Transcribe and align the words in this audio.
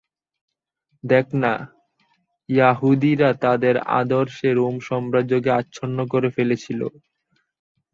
দেখ 1.03 1.27
না, 1.43 1.53
য়াহুদীরা 2.49 3.29
তাদের 3.43 3.75
আদর্শে 3.99 4.49
রোম 4.53 4.75
সাম্রাজ্যকে 4.87 5.51
আচ্ছন্ন 5.59 5.97
করে 6.07 6.29
ফেলেছিল। 6.29 6.81